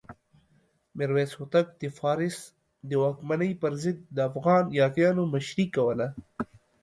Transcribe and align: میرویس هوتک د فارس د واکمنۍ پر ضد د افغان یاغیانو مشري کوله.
میرویس 0.97 1.31
هوتک 1.39 1.67
د 1.81 1.83
فارس 1.97 2.37
د 2.89 2.91
واکمنۍ 3.03 3.51
پر 3.61 3.71
ضد 3.83 3.97
د 4.15 4.17
افغان 4.29 4.63
یاغیانو 4.79 5.23
مشري 5.33 5.65
کوله. 5.75 6.07